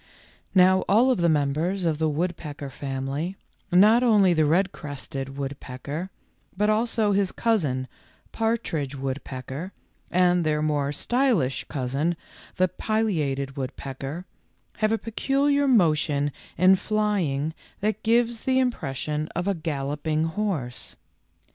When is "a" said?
14.91-14.97, 19.47-19.53